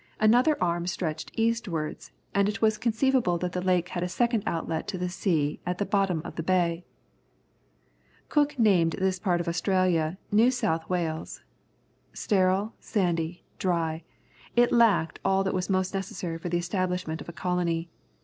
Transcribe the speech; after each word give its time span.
Another 0.19 0.57
arm 0.59 0.87
stretched 0.87 1.29
eastwards, 1.35 2.11
and 2.33 2.49
it 2.49 2.59
was 2.59 2.79
conceivable 2.79 3.37
that 3.37 3.51
the 3.51 3.61
lake 3.61 3.89
had 3.89 4.01
a 4.01 4.09
second 4.09 4.41
outlet 4.47 4.85
into 4.91 4.97
the 4.97 5.09
sea 5.09 5.59
at 5.63 5.77
the 5.77 5.85
bottom 5.85 6.23
of 6.25 6.35
the 6.37 6.41
bay. 6.41 6.83
Cook 8.27 8.57
named 8.57 8.95
this 8.97 9.19
part 9.19 9.39
of 9.39 9.47
Australia 9.47 10.17
New 10.31 10.49
South 10.49 10.89
Wales. 10.89 11.43
Sterile, 12.13 12.73
sandy, 12.79 13.43
dry, 13.59 14.01
it 14.55 14.71
lacked 14.71 15.19
all 15.23 15.43
that 15.43 15.53
was 15.53 15.69
most 15.69 15.93
necessary 15.93 16.39
for 16.39 16.49
the 16.49 16.57
establishment 16.57 17.21
of 17.21 17.29
a 17.29 17.31
colony. 17.31 17.87